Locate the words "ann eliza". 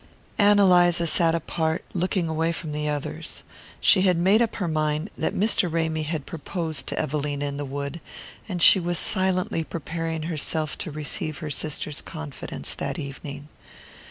0.39-1.05